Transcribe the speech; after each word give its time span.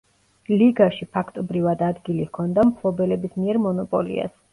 ლიგაში 0.59 1.05
ფაქტობრივად 1.17 1.83
ადგილი 1.87 2.25
ჰქონდა 2.29 2.65
მფლობელების 2.71 3.37
მიერ 3.43 3.61
მონოპოლიას. 3.67 4.35